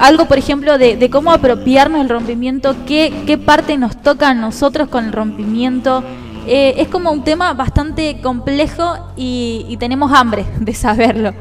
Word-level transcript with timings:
algo, 0.00 0.24
por 0.24 0.38
ejemplo, 0.38 0.78
de, 0.78 1.10
cómo 1.10 1.30
apropiarnos 1.30 2.00
del 2.00 2.08
rompimiento, 2.08 2.74
qué, 2.86 3.12
qué 3.26 3.36
parte 3.36 3.76
nos 3.76 4.00
toca 4.00 4.30
a 4.30 4.34
nosotros 4.34 4.88
con 4.88 5.04
el 5.04 5.12
rompimiento. 5.12 6.02
Eh, 6.46 6.74
es 6.78 6.88
como 6.88 7.12
un 7.12 7.22
tema 7.22 7.52
bastante 7.52 8.20
complejo 8.22 8.94
y, 9.14 9.76
tenemos 9.78 10.10
hambre 10.12 10.44
de 10.58 10.72
saberlo. 10.72 11.32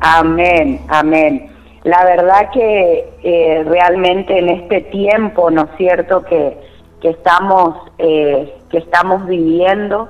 Amén, 0.00 0.82
amén. 0.88 1.50
La 1.84 2.04
verdad 2.04 2.50
que 2.52 3.08
eh, 3.22 3.64
realmente 3.66 4.38
en 4.38 4.50
este 4.50 4.82
tiempo, 4.82 5.50
¿no 5.50 5.62
es 5.62 5.70
cierto?, 5.78 6.22
que, 6.24 6.56
que 7.00 7.10
estamos, 7.10 7.76
eh, 7.98 8.54
que 8.70 8.78
estamos 8.78 9.26
viviendo 9.26 10.08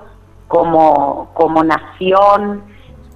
como, 0.48 1.30
como 1.34 1.62
nación, 1.62 2.62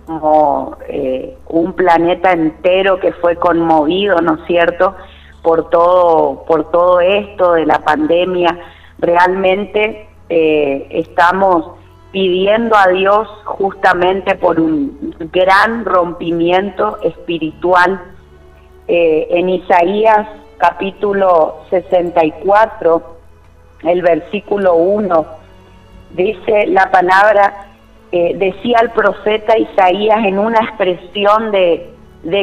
como 0.07 0.77
eh, 0.89 1.37
un 1.49 1.73
planeta 1.73 2.33
entero 2.33 2.99
que 3.01 3.13
fue 3.13 3.37
conmovido, 3.37 4.21
¿no 4.21 4.35
es 4.35 4.47
cierto?, 4.47 4.95
por 5.43 5.71
todo, 5.71 6.45
por 6.45 6.71
todo 6.71 7.01
esto 7.01 7.53
de 7.53 7.67
la 7.67 7.79
pandemia. 7.81 8.59
Realmente 8.99 10.09
eh, 10.29 10.87
estamos 10.91 11.71
pidiendo 12.11 12.77
a 12.77 12.89
Dios 12.89 13.29
justamente 13.45 14.35
por 14.37 14.59
un 14.59 15.15
gran 15.33 15.85
rompimiento 15.85 16.99
espiritual. 17.03 18.01
Eh, 18.89 19.27
en 19.31 19.49
Isaías 19.49 20.27
capítulo 20.59 21.59
64, 21.71 23.03
el 23.85 24.03
versículo 24.03 24.75
1, 24.75 25.27
dice 26.13 26.67
la 26.69 26.91
palabra, 26.91 27.76
decía 28.13 28.79
el 28.83 28.91
profeta 28.91 29.59
Isaías 29.59 30.25
en 30.25 30.39
una 30.39 30.61
expresión 30.61 31.51
de, 31.51 31.93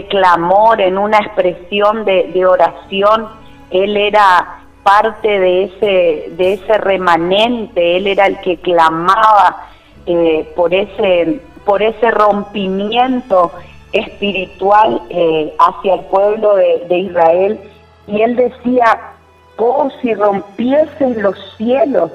clamor, 0.10 0.82
en 0.82 0.98
una 0.98 1.18
expresión 1.18 2.06
de, 2.06 2.46
oración, 2.46 3.28
él 3.72 3.98
era 3.98 4.60
parte 4.84 5.40
de 5.40 5.64
ese, 5.64 6.36
de 6.36 6.54
ese 6.54 6.78
remanente, 6.78 7.98
él 7.98 8.08
era 8.08 8.28
el 8.28 8.40
que 8.42 8.58
clamaba 8.58 9.68
eh, 10.06 10.52
por, 10.56 10.74
ese, 10.74 11.40
por 11.66 11.82
ese 11.82 12.12
rompimiento 12.12 13.52
espiritual 13.94 15.02
eh, 15.10 15.54
hacia 15.58 15.96
el 15.96 16.02
pueblo 16.02 16.56
de, 16.56 16.86
de, 16.90 16.98
Israel. 16.98 17.60
Y 18.08 18.22
él 18.22 18.36
decía, 18.36 19.14
oh, 19.58 19.90
si 20.02 20.14
rompiesen 20.14 21.22
los 21.22 21.38
cielos, 21.56 22.12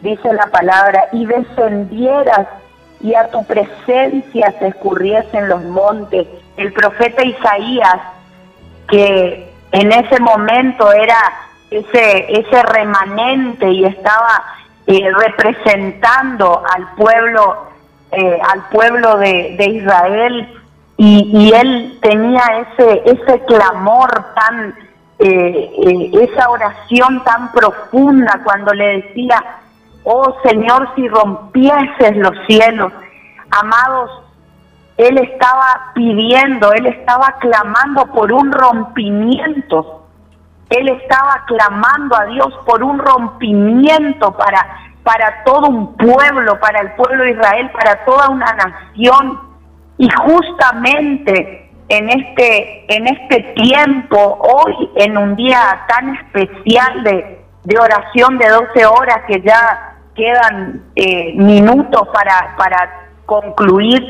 dice 0.00 0.32
la 0.34 0.46
palabra, 0.48 1.08
y 1.12 1.24
descendieras 1.24 2.48
y 3.02 3.14
a 3.14 3.28
tu 3.30 3.44
presencia 3.44 4.54
se 4.58 4.68
escurriesen 4.68 5.48
los 5.48 5.62
montes. 5.64 6.26
El 6.56 6.72
profeta 6.72 7.24
Isaías, 7.24 8.00
que 8.88 9.52
en 9.72 9.92
ese 9.92 10.20
momento 10.20 10.92
era 10.92 11.18
ese, 11.70 12.26
ese 12.28 12.62
remanente 12.62 13.70
y 13.70 13.84
estaba 13.84 14.44
eh, 14.86 15.10
representando 15.18 16.62
al 16.74 16.94
pueblo, 16.94 17.66
eh, 18.12 18.38
al 18.52 18.68
pueblo 18.68 19.18
de, 19.18 19.66
Israel, 19.66 20.48
y, 20.96 21.52
él 21.52 21.98
tenía 22.00 22.42
ese, 22.58 23.02
ese 23.06 23.40
clamor 23.46 24.26
tan, 24.34 24.74
eh, 25.18 26.10
esa 26.12 26.48
oración 26.50 27.24
tan 27.24 27.50
profunda 27.50 28.40
cuando 28.44 28.72
le 28.72 29.02
decía, 29.02 29.42
Oh 30.04 30.36
Señor, 30.44 30.88
si 30.96 31.06
rompieses 31.08 32.16
los 32.16 32.32
cielos, 32.46 32.92
amados, 33.50 34.10
Él 34.96 35.18
estaba 35.18 35.92
pidiendo, 35.94 36.72
Él 36.72 36.86
estaba 36.86 37.36
clamando 37.40 38.06
por 38.06 38.32
un 38.32 38.50
rompimiento. 38.52 40.00
Él 40.70 40.88
estaba 40.88 41.44
clamando 41.46 42.16
a 42.16 42.24
Dios 42.26 42.48
por 42.64 42.82
un 42.82 42.98
rompimiento 42.98 44.32
para, 44.32 44.66
para 45.02 45.44
todo 45.44 45.68
un 45.68 45.94
pueblo, 45.96 46.58
para 46.60 46.80
el 46.80 46.92
pueblo 46.92 47.24
de 47.24 47.32
Israel, 47.32 47.70
para 47.72 48.04
toda 48.04 48.30
una 48.30 48.52
nación. 48.54 49.38
Y 49.98 50.08
justamente 50.10 51.70
en 51.88 52.08
este, 52.08 52.96
en 52.96 53.06
este 53.06 53.52
tiempo, 53.54 54.38
hoy, 54.40 54.90
en 54.96 55.18
un 55.18 55.36
día 55.36 55.84
tan 55.88 56.16
especial 56.16 57.04
de, 57.04 57.44
de 57.64 57.78
oración 57.78 58.38
de 58.38 58.48
12 58.48 58.86
horas 58.86 59.18
que 59.28 59.42
ya 59.42 59.91
quedan 60.14 60.82
eh, 60.94 61.32
minutos 61.34 62.08
para, 62.12 62.54
para 62.56 63.08
concluir, 63.26 64.02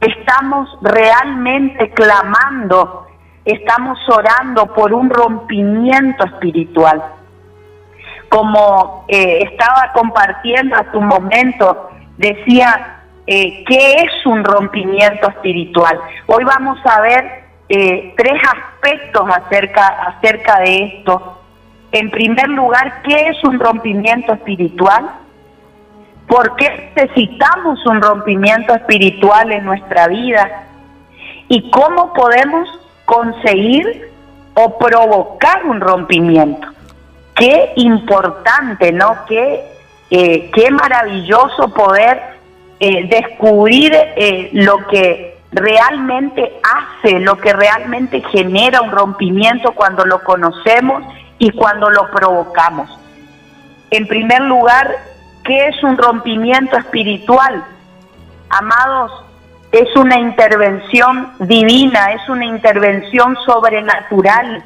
estamos 0.00 0.68
realmente 0.82 1.90
clamando, 1.90 3.06
estamos 3.44 3.98
orando 4.08 4.66
por 4.74 4.92
un 4.92 5.10
rompimiento 5.10 6.24
espiritual. 6.24 7.02
Como 8.28 9.04
eh, 9.08 9.40
estaba 9.50 9.92
compartiendo 9.92 10.76
hace 10.76 10.96
un 10.96 11.06
momento, 11.06 11.90
decía, 12.16 13.02
eh, 13.26 13.64
¿qué 13.66 13.96
es 13.96 14.26
un 14.26 14.42
rompimiento 14.44 15.28
espiritual? 15.28 15.98
Hoy 16.26 16.44
vamos 16.44 16.78
a 16.84 17.00
ver 17.00 17.44
tres 17.68 18.40
aspectos 18.56 19.26
acerca, 19.28 19.86
acerca 19.86 20.60
de 20.60 20.84
esto. 20.84 21.40
En 21.92 22.10
primer 22.10 22.48
lugar, 22.48 23.02
¿qué 23.02 23.28
es 23.28 23.42
un 23.42 23.58
rompimiento 23.58 24.32
espiritual? 24.34 25.23
¿Por 26.26 26.56
qué 26.56 26.92
necesitamos 26.96 27.84
un 27.86 28.00
rompimiento 28.00 28.74
espiritual 28.74 29.52
en 29.52 29.64
nuestra 29.64 30.08
vida? 30.08 30.64
¿Y 31.48 31.70
cómo 31.70 32.12
podemos 32.14 32.68
conseguir 33.04 34.10
o 34.54 34.78
provocar 34.78 35.64
un 35.66 35.80
rompimiento? 35.80 36.68
Qué 37.34 37.72
importante, 37.76 38.92
¿no? 38.92 39.24
Qué, 39.26 39.64
eh, 40.10 40.50
qué 40.52 40.70
maravilloso 40.70 41.68
poder 41.74 42.22
eh, 42.80 43.06
descubrir 43.08 43.92
eh, 43.94 44.50
lo 44.52 44.86
que 44.86 45.38
realmente 45.52 46.52
hace, 46.62 47.20
lo 47.20 47.36
que 47.36 47.52
realmente 47.52 48.22
genera 48.32 48.82
un 48.82 48.90
rompimiento 48.90 49.72
cuando 49.72 50.04
lo 50.04 50.22
conocemos 50.24 51.04
y 51.38 51.50
cuando 51.50 51.90
lo 51.90 52.10
provocamos. 52.10 52.90
En 53.90 54.08
primer 54.08 54.40
lugar, 54.42 54.96
¿Qué 55.44 55.68
es 55.68 55.82
un 55.82 55.98
rompimiento 55.98 56.78
espiritual? 56.78 57.62
Amados, 58.48 59.12
es 59.72 59.94
una 59.94 60.18
intervención 60.18 61.34
divina, 61.38 62.12
es 62.12 62.26
una 62.30 62.46
intervención 62.46 63.36
sobrenatural, 63.44 64.64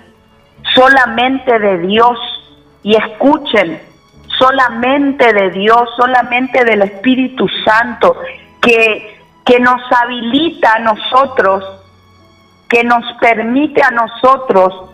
solamente 0.74 1.58
de 1.58 1.78
Dios. 1.78 2.16
Y 2.84 2.94
escuchen, 2.94 3.82
solamente 4.38 5.32
de 5.32 5.50
Dios, 5.50 5.90
solamente 5.96 6.64
del 6.64 6.82
Espíritu 6.82 7.48
Santo, 7.64 8.16
que, 8.62 9.20
que 9.44 9.58
nos 9.58 9.82
habilita 9.90 10.74
a 10.74 10.78
nosotros, 10.78 11.64
que 12.68 12.84
nos 12.84 13.04
permite 13.20 13.82
a 13.82 13.90
nosotros 13.90 14.90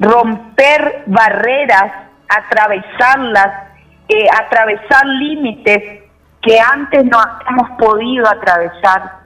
romper 0.00 1.02
barreras, 1.06 1.92
atravesarlas 2.26 3.75
eh, 4.08 4.26
atravesar 4.40 5.04
límites 5.06 6.04
que 6.42 6.58
antes 6.60 7.04
no 7.04 7.18
hemos 7.48 7.70
podido 7.78 8.26
atravesar. 8.28 9.20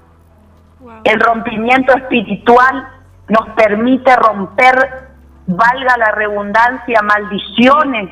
El 1.04 1.20
rompimiento 1.20 1.92
espiritual 1.94 2.88
nos 3.28 3.48
permite 3.50 4.16
romper, 4.16 5.08
valga 5.46 5.96
la 5.98 6.12
redundancia, 6.12 7.02
maldiciones, 7.02 8.10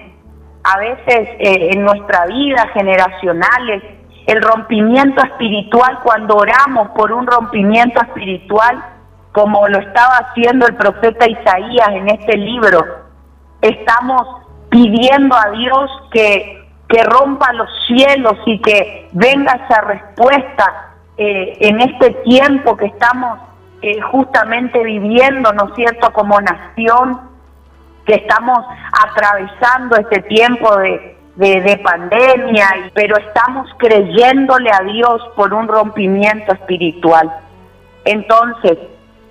a 0.63 0.79
veces 0.79 1.29
eh, 1.39 1.71
en 1.73 1.83
nuestra 1.83 2.27
vida, 2.27 2.69
generacionales. 2.75 3.83
El 4.27 4.43
rompimiento 4.43 5.25
espiritual, 5.25 6.01
cuando 6.03 6.37
oramos 6.37 6.91
por 6.91 7.11
un 7.13 7.27
rompimiento 7.27 8.03
espiritual, 8.03 8.85
como 9.33 9.67
lo 9.69 9.79
estaba 9.79 10.19
haciendo 10.19 10.67
el 10.67 10.77
profeta 10.77 11.27
Isaías 11.27 11.89
en 11.93 12.09
este 12.09 12.37
libro, 12.37 12.85
estamos 13.63 14.23
pidiendo 14.69 15.35
a 15.35 15.51
Dios 15.51 15.91
que 16.13 16.58
que 16.89 17.03
rompa 17.05 17.53
los 17.53 17.69
cielos 17.87 18.37
y 18.47 18.61
que 18.61 19.09
venga 19.13 19.53
esa 19.53 19.83
respuesta 19.83 20.95
eh, 21.19 21.57
en 21.61 21.81
este 21.81 22.11
tiempo 22.25 22.77
que 22.77 22.87
estamos 22.87 23.39
eh, 23.83 24.01
justamente 24.01 24.83
viviendo, 24.83 25.53
¿no 25.53 25.69
es 25.69 25.75
cierto?, 25.75 26.13
como 26.13 26.41
nación, 26.41 27.21
que 28.07 28.15
estamos 28.15 28.59
atravesando 29.07 29.97
este 29.97 30.23
tiempo 30.23 30.77
de, 30.79 31.17
de, 31.37 31.81
pandemia, 31.85 32.91
pero 32.95 33.19
estamos 33.19 33.69
creyéndole 33.77 34.71
a 34.73 34.83
Dios 34.83 35.23
por 35.37 35.53
un 35.53 35.69
rompimiento 35.69 36.55
espiritual. 36.55 37.31
Entonces, 38.07 38.79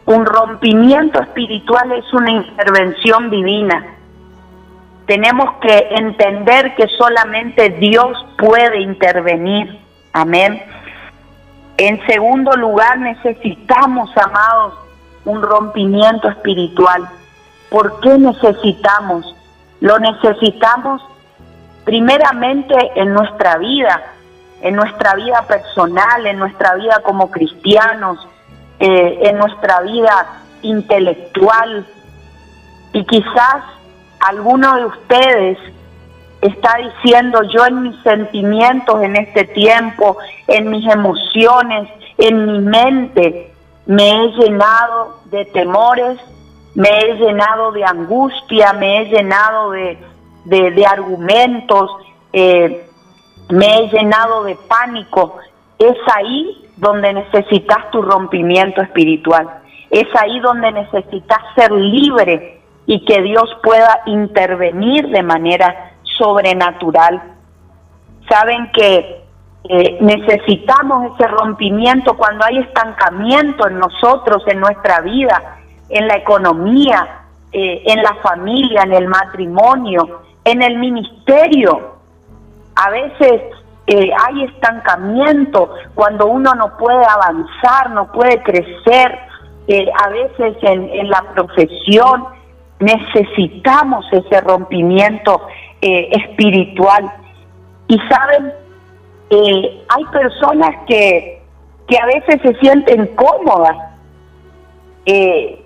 un 0.05 0.25
rompimiento 0.25 1.19
espiritual 1.21 1.91
es 1.93 2.13
una 2.13 2.31
intervención 2.31 3.31
divina 3.31 3.96
tenemos 5.07 5.55
que 5.61 5.87
entender 5.91 6.75
que 6.75 6.87
solamente 6.89 7.69
Dios 7.69 8.25
puede 8.37 8.81
intervenir. 8.81 9.79
Amén. 10.11 10.61
En 11.77 12.05
segundo 12.05 12.51
lugar, 12.57 12.99
necesitamos, 12.99 14.09
amados, 14.17 14.73
un 15.23 15.41
rompimiento 15.41 16.27
espiritual. 16.27 17.07
¿Por 17.69 18.01
qué 18.01 18.17
necesitamos? 18.17 19.33
Lo 19.79 19.97
necesitamos 19.97 21.01
primeramente 21.85 22.75
en 22.95 23.13
nuestra 23.13 23.57
vida, 23.59 24.11
en 24.61 24.75
nuestra 24.75 25.15
vida 25.15 25.41
personal, 25.47 26.27
en 26.27 26.37
nuestra 26.37 26.75
vida 26.75 26.99
como 27.03 27.31
cristianos, 27.31 28.27
eh, 28.79 29.19
en 29.21 29.37
nuestra 29.37 29.79
vida 29.81 30.41
intelectual. 30.63 31.85
Y 32.91 33.05
quizás 33.05 33.63
alguno 34.19 34.75
de 34.75 34.85
ustedes 34.85 35.57
está 36.41 36.77
diciendo 36.77 37.41
yo 37.43 37.65
en 37.65 37.83
mis 37.83 38.01
sentimientos 38.03 39.01
en 39.01 39.15
este 39.15 39.45
tiempo, 39.45 40.17
en 40.47 40.69
mis 40.69 40.87
emociones, 40.91 41.89
en 42.17 42.45
mi 42.45 42.59
mente, 42.59 43.53
me 43.85 44.09
he 44.09 44.27
llenado 44.33 45.21
de 45.25 45.45
temores, 45.45 46.19
me 46.75 46.89
he 46.89 47.15
llenado 47.15 47.71
de 47.71 47.83
angustia, 47.83 48.73
me 48.73 49.01
he 49.01 49.05
llenado 49.05 49.71
de, 49.71 49.97
de, 50.45 50.85
argumentos, 50.85 51.89
eh, 52.33 52.85
me 53.49 53.77
he 53.77 53.87
llenado 53.89 54.43
de 54.43 54.55
pánico. 54.67 55.37
Es 55.79 55.97
ahí 56.13 56.65
donde 56.75 57.13
necesitas 57.13 57.89
tu 57.91 58.01
rompimiento 58.01 58.81
espiritual. 58.81 59.47
Es 59.89 60.07
ahí 60.15 60.39
donde 60.41 60.71
necesitas 60.71 61.39
ser 61.55 61.71
libre 61.71 62.56
y 62.87 63.03
que 63.03 63.21
Dios 63.21 63.55
pueda 63.61 63.99
intervenir 64.05 65.09
de 65.09 65.21
manera 65.21 65.91
sobrenatural. 66.03 67.21
Saben 68.29 68.71
que 68.71 69.23
eh, 69.69 69.97
necesitamos 69.99 71.13
ese 71.13 71.27
rompimiento 71.27 72.15
cuando 72.15 72.45
hay 72.45 72.59
estancamiento 72.59 73.67
en 73.67 73.79
nosotros, 73.79 74.41
en 74.47 74.61
nuestra 74.61 75.01
vida, 75.01 75.57
en 75.89 76.07
la 76.07 76.15
economía, 76.15 77.25
eh, 77.51 77.83
en 77.85 78.01
la 78.01 78.15
familia, 78.23 78.83
en 78.83 78.93
el 78.93 79.09
matrimonio, 79.09 80.21
en 80.45 80.61
el 80.61 80.77
ministerio. 80.77 81.97
A 82.75 82.89
veces 82.89 83.41
eh, 83.87 84.09
hay 84.25 84.43
estancamiento 84.45 85.73
cuando 85.93 86.27
uno 86.27 86.55
no 86.55 86.77
puede 86.77 87.05
avanzar, 87.05 87.89
no 87.89 88.11
puede 88.13 88.41
crecer, 88.43 89.19
a 90.01 90.07
veces 90.07 90.55
en, 90.61 90.87
en 90.87 91.09
la 91.09 91.23
profesión, 91.33 92.36
necesitamos 92.79 94.05
ese 94.11 94.41
rompimiento 94.41 95.41
eh, 95.81 96.09
espiritual. 96.11 97.11
Y 97.87 97.99
saben, 98.09 98.53
eh, 99.29 99.83
hay 99.89 100.05
personas 100.05 100.71
que, 100.87 101.41
que 101.87 101.97
a 101.97 102.05
veces 102.05 102.41
se 102.41 102.53
sienten 102.59 103.07
cómodas. 103.15 103.75
Eh, 105.05 105.63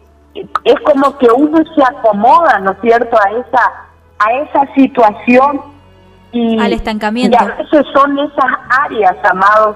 es 0.63 0.80
como 0.81 1.18
que 1.18 1.28
uno 1.30 1.58
se 1.75 1.84
acomoda, 1.84 2.60
¿no 2.60 2.72
es 2.72 2.78
cierto?, 2.81 3.18
a 3.18 3.31
esa, 3.31 3.72
a 4.19 4.34
esa 4.34 4.74
situación 4.75 5.62
y, 6.31 6.60
al 6.60 6.74
estancamiento. 6.74 7.38
Y 7.40 7.44
a 7.44 7.56
veces 7.56 7.86
son 7.94 8.18
esas 8.19 8.52
áreas, 8.86 9.16
amados, 9.24 9.75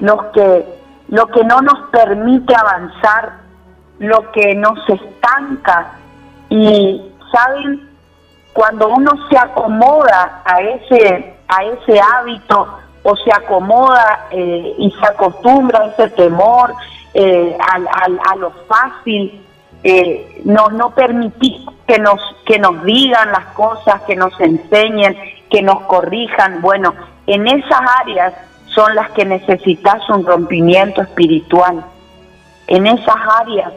los 0.00 0.24
que, 0.26 0.64
lo 1.08 1.26
que 1.28 1.44
no 1.44 1.60
nos 1.62 1.88
permite 1.90 2.54
avanzar, 2.54 3.40
lo 3.98 4.30
que 4.32 4.54
nos 4.54 4.78
estanca. 4.88 5.92
Y, 6.48 7.02
¿saben? 7.32 7.96
cuando 8.56 8.88
uno 8.88 9.12
se 9.28 9.36
acomoda 9.36 10.40
a 10.46 10.62
ese, 10.62 11.34
a 11.46 11.62
ese 11.62 12.00
hábito 12.00 12.66
o 13.02 13.14
se 13.14 13.30
acomoda 13.30 14.28
eh, 14.30 14.74
y 14.78 14.90
se 14.92 15.06
acostumbra 15.06 15.80
a 15.80 15.86
ese 15.88 16.08
temor, 16.08 16.74
eh, 17.12 17.56
a, 17.60 18.36
lo 18.36 18.50
fácil, 18.66 19.44
eh, 19.84 20.40
no, 20.46 20.68
no 20.70 20.90
permitir 20.90 21.66
que 21.86 21.98
nos, 21.98 22.18
que 22.46 22.58
nos 22.58 22.82
digan 22.84 23.30
las 23.30 23.44
cosas, 23.48 24.00
que 24.06 24.16
nos 24.16 24.32
enseñen, 24.40 25.14
que 25.50 25.60
nos 25.60 25.82
corrijan. 25.82 26.62
Bueno, 26.62 26.94
en 27.26 27.46
esas 27.46 27.80
áreas 28.00 28.32
son 28.74 28.94
las 28.94 29.10
que 29.10 29.26
necesitas 29.26 30.08
un 30.08 30.24
rompimiento 30.24 31.02
espiritual. 31.02 31.84
En 32.68 32.86
esas 32.86 33.16
áreas 33.38 33.72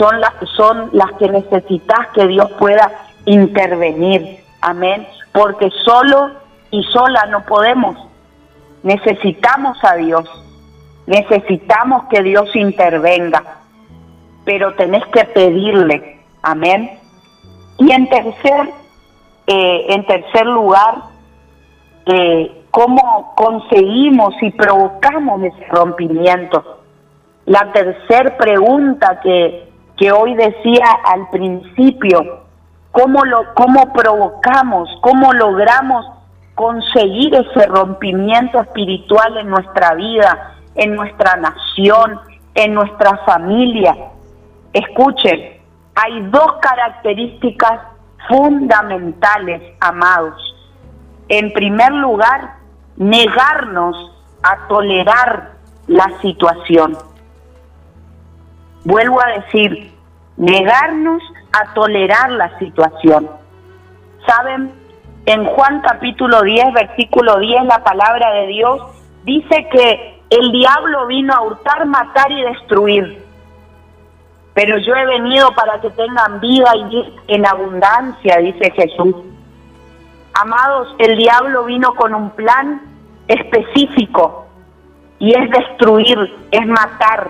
son, 0.00 0.18
las 0.18 0.32
son 0.56 0.88
las 0.92 1.12
que 1.18 1.28
necesitas 1.28 2.08
que 2.14 2.26
Dios 2.26 2.50
pueda 2.58 2.90
intervenir. 3.26 4.38
Amén. 4.62 5.06
Porque 5.32 5.70
solo 5.84 6.30
y 6.70 6.82
sola 6.84 7.26
no 7.26 7.44
podemos. 7.44 7.96
Necesitamos 8.82 9.76
a 9.84 9.96
Dios. 9.96 10.24
Necesitamos 11.06 12.04
que 12.08 12.22
Dios 12.22 12.48
intervenga. 12.56 13.42
Pero 14.46 14.74
tenés 14.74 15.04
que 15.08 15.24
pedirle. 15.26 16.20
Amén. 16.42 16.98
Y 17.78 17.92
en 17.92 18.08
tercer, 18.08 18.70
eh, 19.46 19.86
en 19.90 20.06
tercer 20.06 20.46
lugar, 20.46 20.94
eh, 22.06 22.64
cómo 22.70 23.34
conseguimos 23.36 24.34
y 24.40 24.50
provocamos 24.52 25.42
ese 25.42 25.66
rompimiento. 25.66 26.78
La 27.44 27.70
tercera 27.72 28.36
pregunta 28.38 29.20
que, 29.22 29.69
que 30.00 30.10
hoy 30.10 30.34
decía 30.34 30.86
al 31.04 31.28
principio, 31.28 32.44
cómo, 32.90 33.22
lo, 33.22 33.52
cómo 33.52 33.92
provocamos, 33.92 34.88
cómo 35.02 35.30
logramos 35.34 36.06
conseguir 36.54 37.34
ese 37.34 37.66
rompimiento 37.66 38.60
espiritual 38.60 39.36
en 39.36 39.50
nuestra 39.50 39.94
vida, 39.94 40.56
en 40.74 40.96
nuestra 40.96 41.36
nación, 41.36 42.18
en 42.54 42.72
nuestra 42.72 43.18
familia. 43.26 43.94
Escuchen, 44.72 45.60
hay 45.94 46.22
dos 46.30 46.54
características 46.62 47.80
fundamentales, 48.26 49.60
amados. 49.80 50.56
En 51.28 51.52
primer 51.52 51.92
lugar, 51.92 52.54
negarnos 52.96 54.12
a 54.42 54.66
tolerar 54.66 55.52
la 55.88 56.10
situación. 56.22 56.96
Vuelvo 58.84 59.20
a 59.20 59.40
decir, 59.40 59.92
negarnos 60.36 61.22
a 61.52 61.74
tolerar 61.74 62.30
la 62.32 62.58
situación. 62.58 63.28
¿Saben? 64.26 64.72
En 65.26 65.44
Juan 65.44 65.80
capítulo 65.82 66.42
10, 66.42 66.72
versículo 66.72 67.38
10, 67.38 67.64
la 67.64 67.84
palabra 67.84 68.32
de 68.32 68.46
Dios 68.46 68.80
dice 69.24 69.68
que 69.70 70.20
el 70.30 70.52
diablo 70.52 71.06
vino 71.06 71.34
a 71.34 71.42
hurtar, 71.42 71.84
matar 71.86 72.30
y 72.32 72.42
destruir. 72.42 73.22
Pero 74.54 74.78
yo 74.78 74.94
he 74.94 75.06
venido 75.06 75.52
para 75.54 75.80
que 75.80 75.90
tengan 75.90 76.40
vida 76.40 76.74
y 76.90 77.18
en 77.28 77.46
abundancia, 77.46 78.38
dice 78.38 78.70
Jesús. 78.70 79.14
Amados, 80.34 80.94
el 80.98 81.16
diablo 81.16 81.64
vino 81.64 81.94
con 81.94 82.14
un 82.14 82.30
plan 82.30 82.80
específico 83.28 84.46
y 85.18 85.34
es 85.34 85.50
destruir, 85.50 86.18
es 86.50 86.66
matar, 86.66 87.28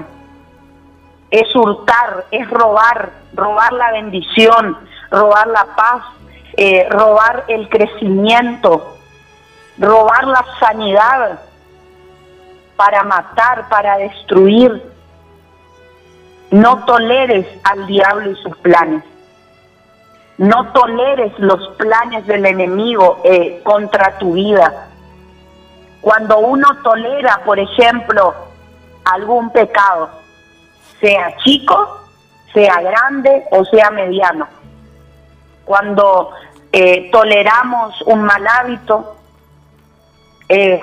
es 1.31 1.55
hurtar, 1.55 2.27
es 2.31 2.49
robar, 2.51 3.11
robar 3.35 3.73
la 3.73 3.93
bendición, 3.93 4.77
robar 5.11 5.47
la 5.47 5.65
paz, 5.77 6.03
eh, 6.57 6.87
robar 6.91 7.45
el 7.49 7.69
crecimiento, 7.69 8.97
robar 9.79 10.27
la 10.27 10.45
sanidad 10.59 11.41
para 12.77 13.05
matar, 13.05 13.69
para 13.69 13.99
destruir. 13.99 14.83
No 16.51 16.85
toleres 16.85 17.47
al 17.63 17.87
diablo 17.87 18.31
y 18.33 18.37
sus 18.37 18.57
planes. 18.59 19.05
No 20.37 20.73
toleres 20.73 21.33
los 21.39 21.69
planes 21.77 22.27
del 22.27 22.47
enemigo 22.47 23.21
eh, 23.23 23.61
contra 23.63 24.19
tu 24.19 24.33
vida. 24.33 24.89
Cuando 26.01 26.39
uno 26.39 26.67
tolera, 26.83 27.43
por 27.45 27.61
ejemplo, 27.61 28.35
algún 29.05 29.51
pecado, 29.51 30.20
sea 31.01 31.37
chico, 31.39 32.01
sea 32.53 32.81
grande 32.81 33.45
o 33.51 33.65
sea 33.65 33.91
mediano. 33.91 34.47
Cuando 35.65 36.31
eh, 36.73 37.11
toleramos 37.11 38.01
un 38.03 38.23
mal 38.23 38.47
hábito, 38.47 39.17
eh, 40.49 40.81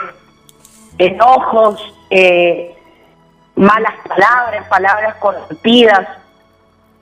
enojos, 0.98 1.94
eh, 2.10 2.76
malas 3.56 3.94
palabras, 4.08 4.68
palabras 4.68 5.16
corrompidas, 5.16 6.08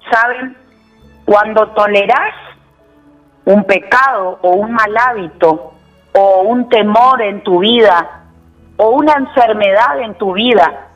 ¿saben? 0.09 0.57
Cuando 1.25 1.67
toleras 1.69 2.33
un 3.45 3.63
pecado 3.65 4.39
o 4.41 4.51
un 4.51 4.71
mal 4.71 4.97
hábito 4.97 5.73
o 6.13 6.41
un 6.41 6.69
temor 6.69 7.21
en 7.21 7.43
tu 7.43 7.59
vida 7.59 8.23
o 8.77 8.89
una 8.89 9.13
enfermedad 9.13 9.99
en 9.99 10.15
tu 10.15 10.33
vida, 10.33 10.87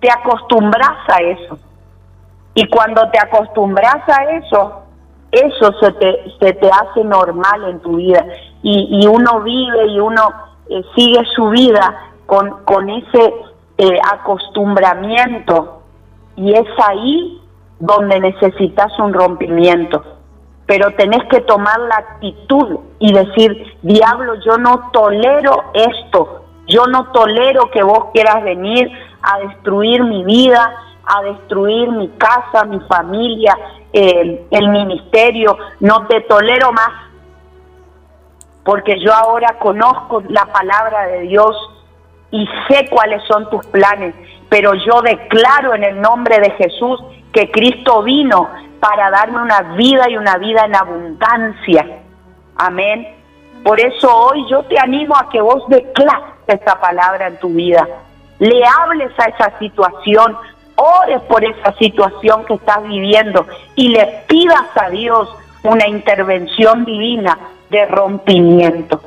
te 0.00 0.10
acostumbras 0.10 0.96
a 1.08 1.20
eso. 1.20 1.58
Y 2.56 2.66
cuando 2.68 3.08
te 3.10 3.18
acostumbras 3.18 4.02
a 4.08 4.24
eso, 4.38 4.82
eso 5.30 5.72
se 5.78 5.92
te, 5.92 6.24
se 6.40 6.54
te 6.54 6.70
hace 6.70 7.04
normal 7.04 7.64
en 7.68 7.80
tu 7.80 7.96
vida. 7.96 8.24
Y, 8.62 8.88
y 8.90 9.06
uno 9.06 9.42
vive 9.42 9.86
y 9.88 10.00
uno 10.00 10.22
eh, 10.70 10.82
sigue 10.94 11.22
su 11.34 11.50
vida 11.50 12.12
con, 12.24 12.64
con 12.64 12.88
ese 12.88 13.34
eh, 13.76 13.98
acostumbramiento. 14.10 15.82
Y 16.36 16.54
es 16.54 16.66
ahí 16.88 17.42
donde 17.78 18.20
necesitas 18.20 18.98
un 18.98 19.12
rompimiento. 19.12 20.02
pero 20.66 20.90
tenés 20.96 21.22
que 21.30 21.40
tomar 21.42 21.78
la 21.78 21.96
actitud 21.96 22.80
y 22.98 23.12
decir, 23.12 23.78
diablo, 23.82 24.34
yo 24.44 24.58
no 24.58 24.90
tolero 24.92 25.64
esto, 25.74 26.42
yo 26.66 26.86
no 26.86 27.12
tolero 27.12 27.70
que 27.70 27.82
vos 27.82 28.06
quieras 28.12 28.42
venir 28.42 28.90
a 29.22 29.38
destruir 29.46 30.02
mi 30.02 30.24
vida, 30.24 30.74
a 31.06 31.22
destruir 31.22 31.90
mi 31.92 32.08
casa, 32.18 32.64
mi 32.64 32.80
familia, 32.80 33.56
el 33.92 34.68
ministerio, 34.68 35.56
no 35.80 36.06
te 36.06 36.20
tolero 36.22 36.72
más, 36.72 36.90
porque 38.64 38.98
yo 39.00 39.14
ahora 39.14 39.58
conozco 39.60 40.22
la 40.28 40.46
palabra 40.46 41.06
de 41.06 41.20
Dios 41.22 41.56
y 42.32 42.46
sé 42.68 42.88
cuáles 42.90 43.22
son 43.24 43.48
tus 43.48 43.64
planes, 43.66 44.14
pero 44.48 44.74
yo 44.74 45.00
declaro 45.02 45.74
en 45.74 45.84
el 45.84 46.00
nombre 46.00 46.40
de 46.40 46.50
Jesús 46.50 47.00
que 47.32 47.50
Cristo 47.50 48.02
vino 48.02 48.48
para 48.80 49.10
darme 49.10 49.40
una 49.40 49.62
vida 49.76 50.10
y 50.10 50.16
una 50.16 50.36
vida 50.38 50.64
en 50.64 50.74
abundancia. 50.74 51.86
Amén. 52.56 53.06
Por 53.62 53.80
eso 53.80 54.14
hoy 54.14 54.44
yo 54.50 54.62
te 54.64 54.78
animo 54.78 55.16
a 55.16 55.28
que 55.28 55.40
vos 55.40 55.62
declares 55.68 56.24
esta 56.46 56.80
palabra 56.80 57.28
en 57.28 57.38
tu 57.38 57.48
vida. 57.48 57.86
Le 58.38 58.62
hables 58.64 59.12
a 59.18 59.24
esa 59.28 59.58
situación, 59.58 60.36
ores 60.76 61.20
por 61.22 61.44
esa 61.44 61.72
situación 61.74 62.44
que 62.44 62.54
estás 62.54 62.82
viviendo 62.84 63.46
y 63.74 63.88
le 63.88 64.24
pidas 64.28 64.66
a 64.76 64.90
Dios 64.90 65.28
una 65.62 65.88
intervención 65.88 66.84
divina 66.84 67.38
de 67.70 67.86
rompimiento. 67.86 69.00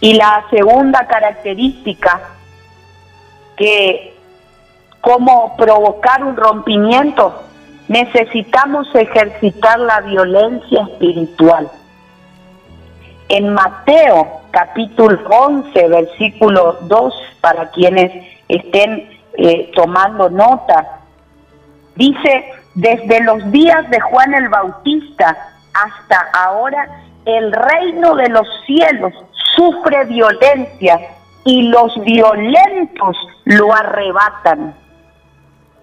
Y 0.00 0.14
la 0.14 0.44
segunda 0.50 1.06
característica 1.06 2.20
que 3.56 4.14
como 5.00 5.56
provocar 5.56 6.24
un 6.24 6.36
rompimiento, 6.36 7.42
necesitamos 7.88 8.92
ejercitar 8.94 9.78
la 9.80 10.00
violencia 10.00 10.82
espiritual. 10.82 11.70
En 13.28 13.52
Mateo 13.52 14.40
capítulo 14.50 15.18
11, 15.28 15.88
versículo 15.88 16.78
2, 16.82 17.14
para 17.40 17.70
quienes 17.70 18.12
estén 18.48 19.17
eh, 19.38 19.70
tomando 19.74 20.28
nota, 20.28 21.00
dice, 21.94 22.52
desde 22.74 23.22
los 23.22 23.50
días 23.50 23.88
de 23.88 24.00
Juan 24.00 24.34
el 24.34 24.48
Bautista 24.48 25.36
hasta 25.72 26.28
ahora, 26.32 26.88
el 27.24 27.52
reino 27.52 28.16
de 28.16 28.28
los 28.30 28.46
cielos 28.66 29.12
sufre 29.56 30.04
violencia 30.06 30.98
y 31.44 31.68
los 31.68 31.94
violentos 32.02 33.16
lo 33.44 33.72
arrebatan. 33.72 34.74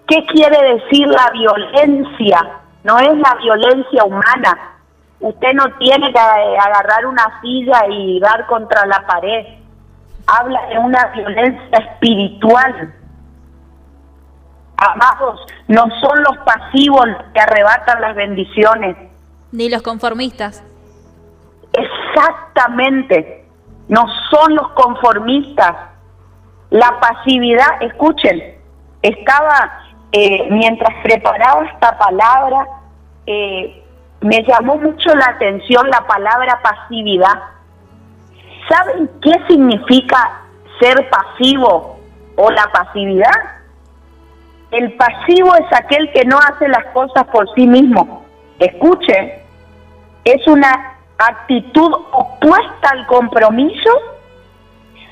¿Qué 0.06 0.24
quiere 0.26 0.74
decir 0.74 1.06
la 1.08 1.30
violencia? 1.30 2.38
No 2.84 2.98
es 2.98 3.16
la 3.18 3.34
violencia 3.42 4.04
humana. 4.04 4.76
Usted 5.18 5.54
no 5.54 5.64
tiene 5.78 6.12
que 6.12 6.18
agarrar 6.18 7.06
una 7.06 7.40
silla 7.40 7.86
y 7.88 8.20
dar 8.20 8.46
contra 8.46 8.86
la 8.86 9.04
pared. 9.06 9.46
Habla 10.26 10.66
de 10.66 10.78
una 10.78 11.06
violencia 11.06 11.78
espiritual. 11.78 12.94
Amados, 14.76 15.40
no 15.68 15.84
son 16.00 16.22
los 16.22 16.36
pasivos 16.44 17.06
los 17.06 17.22
que 17.32 17.40
arrebatan 17.40 18.00
las 18.00 18.14
bendiciones. 18.14 18.96
Ni 19.52 19.68
los 19.68 19.82
conformistas. 19.82 20.62
Exactamente. 21.72 23.46
No 23.88 24.04
son 24.30 24.54
los 24.54 24.68
conformistas. 24.72 25.74
La 26.70 26.98
pasividad, 27.00 27.80
escuchen, 27.80 28.56
estaba 29.02 29.86
eh, 30.12 30.48
mientras 30.50 30.94
preparaba 31.02 31.64
esta 31.66 31.96
palabra, 31.98 32.66
eh, 33.26 33.84
me 34.20 34.42
llamó 34.44 34.76
mucho 34.76 35.14
la 35.14 35.26
atención 35.26 35.88
la 35.90 36.06
palabra 36.06 36.60
pasividad. 36.62 37.38
¿Saben 38.68 39.10
qué 39.22 39.32
significa 39.46 40.40
ser 40.80 41.08
pasivo 41.08 41.98
o 42.36 42.50
la 42.50 42.66
pasividad? 42.72 43.30
El 44.70 44.92
pasivo 44.94 45.54
es 45.56 45.72
aquel 45.72 46.10
que 46.12 46.24
no 46.24 46.38
hace 46.38 46.68
las 46.68 46.84
cosas 46.86 47.26
por 47.28 47.52
sí 47.54 47.66
mismo. 47.66 48.24
Escuche, 48.58 49.42
es 50.24 50.46
una 50.46 50.96
actitud 51.18 51.92
opuesta 52.12 52.90
al 52.90 53.06
compromiso, 53.06 53.90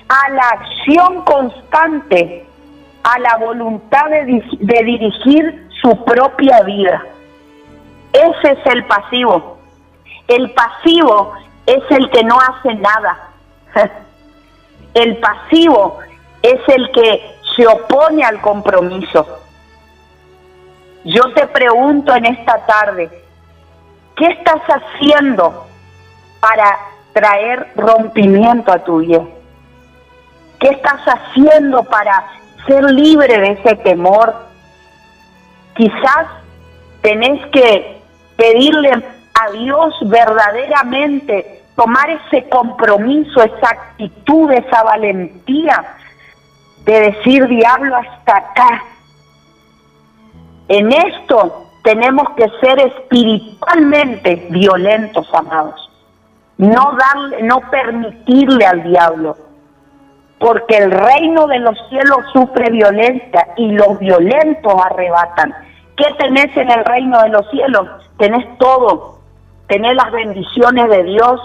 a 0.09 0.31
la 0.31 0.49
acción 0.49 1.25
constante 1.25 2.47
a 3.05 3.19
la 3.19 3.37
voluntad 3.37 4.09
de, 4.09 4.83
dirigir 4.83 5.69
su 5.83 6.05
propia 6.05 6.63
vida. 6.63 7.05
Ese 8.13 8.53
es 8.53 8.67
el 8.67 8.85
pasivo. 8.87 9.59
El 10.27 10.51
pasivo 10.53 11.35
es 11.67 11.83
el 11.91 12.11
que 12.11 12.25
no 12.25 12.39
hace 12.41 12.75
nada. 12.75 13.29
El 14.95 15.17
pasivo 15.17 15.99
es 16.41 16.61
el 16.69 16.93
que 16.93 17.37
se 17.57 17.67
opone 17.67 18.23
al 18.23 18.41
compromiso. 18.41 19.41
Yo 21.05 21.33
te 21.35 21.47
pregunto 21.47 22.15
en 22.15 22.27
esta 22.27 22.65
tarde, 22.67 23.11
¿qué 24.17 24.27
estás 24.27 24.63
haciendo 24.69 25.67
para 26.41 26.79
traer 27.13 27.73
rompimiento 27.77 28.73
a 28.73 28.79
tu 28.79 28.99
vida? 28.99 29.23
¿Qué 30.59 30.69
estás 30.69 31.01
haciendo 31.07 31.85
para 31.85 32.25
ser 32.67 32.85
libre 32.91 33.39
de 33.39 33.53
ese 33.53 33.77
temor. 33.77 34.35
Quizás 35.75 36.27
tenés 37.03 37.45
que 37.51 38.01
pedirle 38.37 38.91
a 38.91 39.51
Dios 39.51 39.95
verdaderamente 40.03 41.63
tomar 41.77 42.09
ese 42.11 42.49
compromiso, 42.49 43.43
esa 43.43 43.69
actitud, 43.69 44.51
esa 44.53 44.83
valentía 44.85 45.85
de 46.85 47.01
decir 47.01 47.47
diablo 47.49 47.97
hasta 47.97 48.37
acá. 48.37 48.85
En 50.69 50.93
esto 50.93 51.67
tenemos 51.83 52.29
que 52.37 52.49
ser 52.61 52.79
espiritualmente 52.81 54.47
violentos, 54.51 55.29
amados. 55.35 55.91
No 56.57 56.97
darle, 56.97 57.43
no 57.43 57.61
permitirle 57.71 58.65
al 58.65 58.83
diablo 58.85 59.37
porque 60.45 60.77
el 60.77 60.91
reino 60.91 61.47
de 61.47 61.59
los 61.59 61.75
cielos 61.89 62.19
sufre 62.35 62.71
violencia 62.71 63.49
y 63.57 63.73
los 63.73 63.99
violentos 63.99 64.75
arrebatan. 64.85 65.55
¿Qué 65.97 66.05
tenés 66.19 66.55
en 66.57 66.71
el 66.71 66.85
reino 66.85 67.23
de 67.23 67.31
los 67.31 67.49
cielos? 67.51 67.89
Tenés 68.19 68.47
todo, 68.59 69.21
tenés 69.69 69.95
las 69.95 70.13
bendiciones 70.13 70.91
de 70.91 71.05
Dios, 71.05 71.41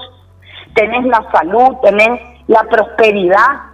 tenés 0.74 1.06
la 1.06 1.24
salud, 1.32 1.78
tenés 1.82 2.20
la 2.48 2.64
prosperidad. 2.64 3.69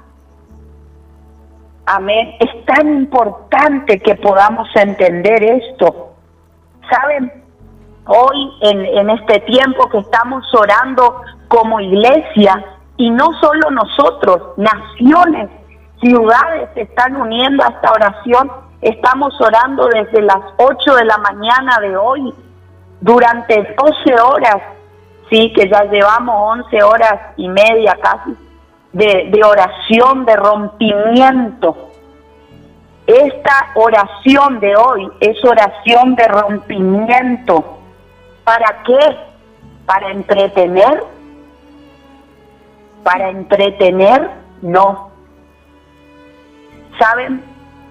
Amén. 1.85 2.35
Es 2.39 2.65
tan 2.65 2.87
importante 2.87 3.99
que 3.99 4.15
podamos 4.15 4.67
entender 4.75 5.43
esto. 5.43 6.13
¿Saben? 6.89 7.43
Hoy, 8.07 8.51
en, 8.61 8.85
en 8.85 9.09
este 9.09 9.39
tiempo 9.41 9.89
que 9.89 9.99
estamos 9.99 10.43
orando 10.53 11.21
como 11.47 11.79
iglesia, 11.79 12.63
y 12.97 13.09
no 13.09 13.33
solo 13.39 13.71
nosotros, 13.71 14.57
naciones, 14.57 15.49
ciudades 15.99 16.69
se 16.73 16.81
están 16.81 17.15
uniendo 17.15 17.63
a 17.63 17.67
esta 17.67 17.91
oración. 17.91 18.51
Estamos 18.81 19.39
orando 19.41 19.87
desde 19.87 20.21
las 20.21 20.41
8 20.57 20.95
de 20.95 21.05
la 21.05 21.17
mañana 21.17 21.79
de 21.79 21.97
hoy, 21.97 22.33
durante 23.01 23.75
12 23.77 24.21
horas, 24.21 24.57
sí, 25.29 25.51
que 25.53 25.69
ya 25.69 25.83
llevamos 25.85 26.35
11 26.65 26.83
horas 26.83 27.19
y 27.37 27.49
media 27.49 27.97
casi, 28.01 28.35
de, 28.95 29.41
oración, 29.43 30.25
de 30.25 30.35
rompimiento. 30.35 31.91
Esta 33.05 33.71
oración 33.75 34.59
de 34.59 34.75
hoy 34.75 35.07
es 35.19 35.37
oración 35.43 36.15
de 36.15 36.27
rompimiento. 36.27 37.77
¿Para 38.43 38.83
qué? 38.83 39.15
Para 39.85 40.11
entretener 40.11 41.03
para 43.05 43.29
entretener, 43.29 44.31
no. 44.63 45.11
¿Saben? 46.97 47.43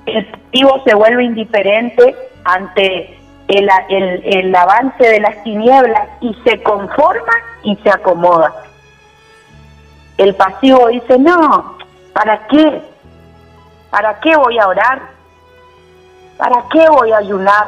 El 0.06 0.28
activo 0.28 0.82
se 0.84 0.92
vuelve 0.92 1.22
indiferente 1.22 2.16
ante 2.44 3.16
el, 3.46 3.68
el, 3.88 4.54
avance 4.56 5.04
de 5.04 5.20
las 5.20 5.40
tinieblas 5.44 6.08
y 6.20 6.34
se 6.44 6.60
conforma 6.64 7.32
y 7.62 7.76
se 7.76 7.90
acomoda. 7.90 8.52
El 10.24 10.34
pasivo 10.34 10.88
dice, 10.88 11.18
no, 11.18 11.76
¿para 12.12 12.46
qué? 12.46 12.82
¿Para 13.90 14.18
qué 14.20 14.36
voy 14.36 14.58
a 14.58 14.68
orar? 14.68 15.02
¿Para 16.36 16.64
qué 16.70 16.88
voy 16.88 17.12
a 17.12 17.18
ayunar? 17.18 17.66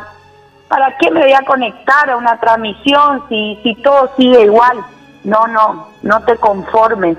¿Para 0.68 0.96
qué 0.96 1.10
me 1.10 1.20
voy 1.20 1.32
a 1.32 1.44
conectar 1.44 2.10
a 2.10 2.16
una 2.16 2.38
transmisión 2.40 3.22
si, 3.28 3.60
si 3.62 3.74
todo 3.82 4.10
sigue 4.16 4.42
igual? 4.44 4.78
No, 5.22 5.46
no, 5.46 5.88
no 6.02 6.24
te 6.24 6.36
conformes 6.36 7.16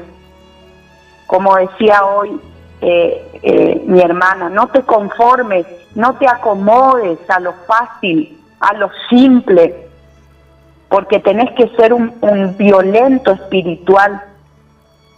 como 1.27 1.55
decía 1.57 2.03
hoy 2.05 2.39
eh, 2.81 3.39
eh, 3.43 3.83
mi 3.85 3.99
hermana, 4.01 4.49
no 4.49 4.67
te 4.67 4.81
conformes, 4.81 5.65
no 5.93 6.15
te 6.15 6.27
acomodes 6.27 7.19
a 7.29 7.39
lo 7.39 7.53
fácil, 7.67 8.41
a 8.59 8.73
lo 8.73 8.89
simple. 9.09 9.83
porque 10.89 11.19
tenés 11.19 11.51
que 11.51 11.67
ser 11.75 11.93
un, 11.93 12.15
un 12.21 12.55
violento 12.55 13.33
espiritual. 13.33 14.23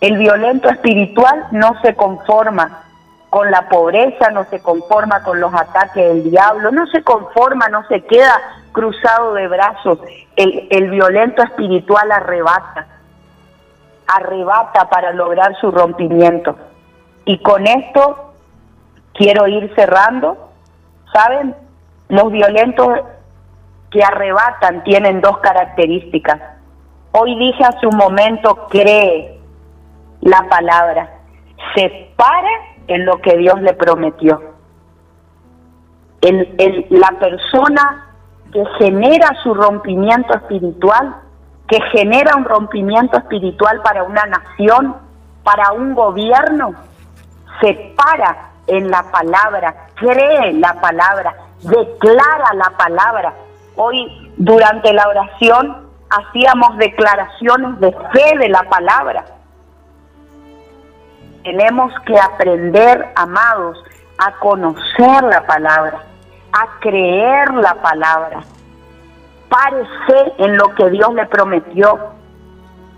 El 0.02 0.18
violento 0.18 0.70
espiritual 0.70 1.48
no 1.52 1.74
se 1.82 1.94
conforma 1.96 2.84
con 3.30 3.52
la 3.52 3.68
pobreza, 3.68 4.32
no 4.32 4.46
se 4.46 4.62
conforma 4.62 5.24
con 5.24 5.40
los 5.40 5.54
ataques 5.54 6.08
del 6.08 6.32
diablo, 6.32 6.72
no 6.72 6.88
se 6.88 7.04
conforma, 7.04 7.68
no 7.68 7.86
se 7.88 8.02
queda 8.06 8.34
cruzado 8.72 9.34
de 9.34 9.48
brazos. 9.48 10.00
El, 10.36 10.90
violento 10.90 11.44
espiritual 11.44 12.12
arrebata, 12.12 12.88
arrebata 14.08 14.90
para 14.90 15.12
lograr 15.12 15.56
su 15.60 15.70
rompimiento. 15.70 16.56
Y 17.26 17.40
con 17.40 17.68
esto 17.68 18.34
quiero 19.14 19.48
ir 19.48 19.74
cerrando. 19.76 20.50
¿Saben? 21.12 21.56
Los 22.08 22.32
violentos 22.32 22.88
que 23.92 24.02
arrebatan 24.02 24.84
tienen 24.84 25.20
dos 25.20 25.40
características. 25.40 26.40
Hoy 27.12 27.38
dije 27.38 27.64
hace 27.64 27.86
un 27.86 27.98
momento, 27.98 28.68
cree 28.70 29.39
la 30.22 30.48
palabra, 30.50 31.10
se 31.76 32.12
para 32.16 32.50
en 32.88 33.06
lo 33.06 33.22
que 33.22 33.38
Dios 33.38 33.62
le 33.62 33.74
prometió. 33.74 34.42
El, 36.22 36.86
la 36.90 37.12
persona 37.20 38.08
que 38.52 38.64
genera 38.78 39.30
su 39.44 39.54
rompimiento 39.54 40.34
espiritual, 40.36 41.16
que 41.68 41.80
genera 41.92 42.36
un 42.36 42.46
rompimiento 42.46 43.18
espiritual 43.18 43.82
para 43.84 44.04
una 44.04 44.26
nación, 44.26 44.98
para 45.44 45.72
un 45.72 45.94
gobierno, 45.94 46.74
se 47.62 47.94
para 47.96 48.50
en 48.68 48.90
la 48.90 49.04
palabra, 49.12 49.88
cree 49.96 50.54
la 50.54 50.74
palabra, 50.82 51.36
declara 51.62 52.54
la 52.54 52.72
palabra. 52.78 53.34
Hoy 53.76 54.32
durante 54.38 54.94
la 54.94 55.08
oración 55.08 55.90
hacíamos 56.10 56.78
declaraciones 56.78 57.80
de 57.80 57.92
fe 58.14 58.38
de 58.40 58.50
la 58.50 58.64
palabra. 58.64 59.26
Tenemos 61.50 61.92
que 62.06 62.16
aprender, 62.16 63.12
amados, 63.16 63.84
a 64.20 64.34
conocer 64.34 65.24
la 65.24 65.44
palabra, 65.48 66.04
a 66.54 66.80
creer 66.80 67.52
la 67.56 67.74
palabra. 67.74 68.42
Párese 69.50 70.34
en 70.38 70.58
lo 70.58 70.76
que 70.76 70.92
Dios 70.92 71.12
le 71.16 71.26
prometió. 71.26 72.12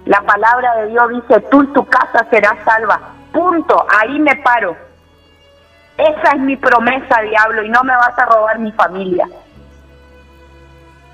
La 0.04 0.20
palabra 0.24 0.76
de 0.82 0.88
Dios 0.88 1.10
dice, 1.12 1.40
tú 1.50 1.64
y 1.64 1.68
tu 1.68 1.86
casa 1.86 2.28
serás 2.30 2.58
salva. 2.66 3.00
Punto, 3.32 3.86
ahí 3.98 4.20
me 4.20 4.36
paro. 4.36 4.76
Esa 5.96 6.32
es 6.36 6.42
mi 6.42 6.58
promesa, 6.58 7.22
diablo, 7.22 7.64
y 7.64 7.70
no 7.70 7.86
me 7.86 7.96
vas 7.96 8.20
a 8.20 8.26
robar 8.26 8.60
mi 8.60 8.74
familia. 8.74 9.30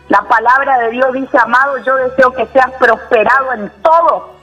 La 0.10 0.24
palabra 0.24 0.79
de 0.79 0.89
Dios 0.89 1.13
dice, 1.13 1.38
amado, 1.38 1.77
yo 1.86 1.98
deseo 1.98 2.32
que 2.32 2.48
seas 2.48 2.72
prosperado 2.79 3.53
en 3.53 3.70
todo. 3.84 4.37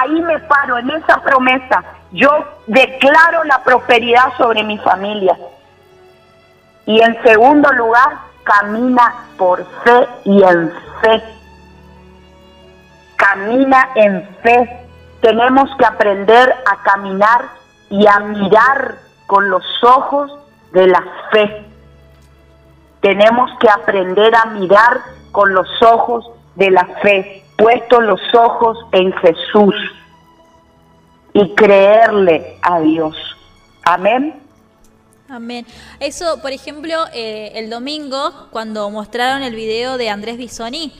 Ahí 0.00 0.22
me 0.22 0.38
paro, 0.40 0.78
en 0.78 0.90
esa 0.90 1.20
promesa. 1.20 1.84
Yo 2.12 2.30
declaro 2.66 3.44
la 3.44 3.62
prosperidad 3.62 4.32
sobre 4.38 4.62
mi 4.64 4.78
familia. 4.78 5.36
Y 6.86 7.00
en 7.00 7.22
segundo 7.22 7.70
lugar, 7.72 8.18
camina 8.42 9.26
por 9.36 9.64
fe 9.84 10.08
y 10.24 10.42
en 10.42 10.72
fe. 11.00 11.22
Camina 13.16 13.90
en 13.94 14.28
fe. 14.42 14.86
Tenemos 15.20 15.68
que 15.76 15.84
aprender 15.84 16.54
a 16.66 16.82
caminar 16.82 17.44
y 17.90 18.06
a 18.06 18.18
mirar 18.20 18.96
con 19.26 19.50
los 19.50 19.64
ojos 19.82 20.32
de 20.72 20.86
la 20.86 21.04
fe. 21.30 21.66
Tenemos 23.00 23.50
que 23.58 23.68
aprender 23.68 24.34
a 24.34 24.46
mirar 24.46 25.00
con 25.32 25.52
los 25.52 25.68
ojos 25.82 26.30
de 26.54 26.70
la 26.70 26.84
fe, 27.02 27.41
puestos 27.56 28.02
los 28.02 28.20
ojos 28.34 28.78
en 28.92 29.12
Jesús 29.14 29.74
y 31.32 31.54
creerle 31.54 32.58
a 32.62 32.80
Dios. 32.80 33.16
Amén. 33.84 34.40
Amén. 35.28 35.66
Eso, 35.98 36.40
por 36.42 36.52
ejemplo, 36.52 37.06
eh, 37.14 37.52
el 37.54 37.70
domingo, 37.70 38.48
cuando 38.50 38.90
mostraron 38.90 39.42
el 39.42 39.54
video 39.54 39.96
de 39.96 40.10
Andrés 40.10 40.36
Bisoni, 40.36 40.92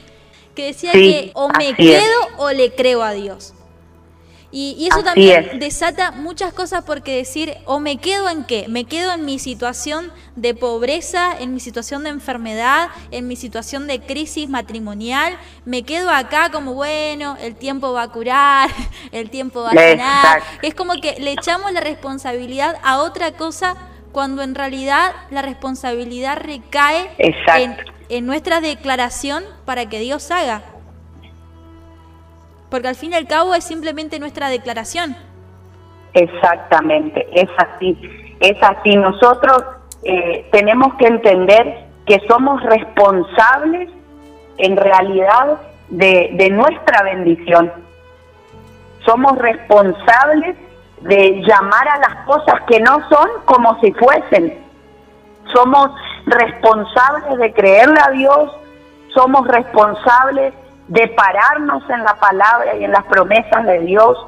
que 0.54 0.66
decía 0.66 0.92
que 0.92 1.32
o 1.34 1.48
me 1.48 1.74
quedo 1.74 2.16
o 2.38 2.50
le 2.50 2.74
creo 2.74 3.02
a 3.02 3.12
Dios. 3.12 3.54
Y, 4.54 4.86
eso 4.86 5.02
también 5.02 5.58
desata 5.58 6.12
muchas 6.12 6.52
cosas 6.52 6.84
porque 6.84 7.16
decir, 7.16 7.54
o 7.64 7.80
me 7.80 7.96
quedo 7.96 8.28
en 8.28 8.44
qué, 8.44 8.66
me 8.68 8.84
quedo 8.84 9.10
en 9.12 9.24
mi 9.24 9.38
situación 9.38 10.12
de 10.36 10.54
pobreza, 10.54 11.34
en 11.40 11.54
mi 11.54 11.60
situación 11.60 12.04
de 12.04 12.10
enfermedad, 12.10 12.90
en 13.10 13.26
mi 13.26 13.36
situación 13.36 13.86
de 13.86 14.00
crisis 14.00 14.50
matrimonial, 14.50 15.38
me 15.64 15.84
quedo 15.84 16.10
acá 16.10 16.50
como, 16.50 16.74
bueno, 16.74 17.38
el 17.40 17.56
tiempo 17.56 17.94
va 17.94 18.02
a 18.02 18.08
curar, 18.08 18.68
el 19.12 19.30
tiempo 19.30 19.62
va 19.62 19.70
a 19.70 19.74
sanar. 19.74 20.42
Es 20.60 20.74
como 20.74 21.00
que 21.00 21.16
le 21.18 21.32
echamos 21.32 21.72
la 21.72 21.80
responsabilidad 21.80 22.76
a 22.82 23.00
otra 23.00 23.32
cosa 23.32 23.74
cuando 24.12 24.42
en 24.42 24.54
realidad 24.54 25.12
la 25.30 25.40
responsabilidad 25.40 26.36
recae 26.36 27.10
en, 27.16 27.76
en 28.10 28.26
nuestra 28.26 28.60
declaración 28.60 29.44
para 29.64 29.88
que 29.88 29.98
Dios 30.00 30.30
haga 30.30 30.71
porque 32.72 32.88
al 32.88 32.96
fin 32.96 33.12
y 33.12 33.16
al 33.16 33.26
cabo 33.26 33.54
es 33.54 33.64
simplemente 33.64 34.18
nuestra 34.18 34.48
declaración. 34.48 35.14
Exactamente, 36.14 37.28
es 37.34 37.50
así, 37.58 37.98
es 38.40 38.56
así. 38.62 38.96
Nosotros 38.96 39.62
eh, 40.02 40.48
tenemos 40.50 40.94
que 40.94 41.06
entender 41.06 41.84
que 42.06 42.18
somos 42.26 42.62
responsables 42.62 43.90
en 44.56 44.76
realidad 44.78 45.60
de, 45.90 46.30
de 46.32 46.48
nuestra 46.48 47.02
bendición. 47.02 47.70
Somos 49.04 49.36
responsables 49.36 50.56
de 51.02 51.42
llamar 51.46 51.86
a 51.88 51.98
las 51.98 52.24
cosas 52.24 52.62
que 52.68 52.80
no 52.80 53.06
son 53.10 53.28
como 53.44 53.78
si 53.80 53.92
fuesen. 53.92 54.58
Somos 55.52 55.90
responsables 56.24 57.38
de 57.38 57.52
creerle 57.52 58.00
a 58.02 58.10
Dios, 58.12 58.50
somos 59.12 59.46
responsables 59.46 60.54
de 60.88 61.08
pararnos 61.08 61.88
en 61.88 62.02
la 62.04 62.14
palabra 62.14 62.74
y 62.76 62.84
en 62.84 62.92
las 62.92 63.04
promesas 63.04 63.64
de 63.64 63.80
Dios. 63.80 64.18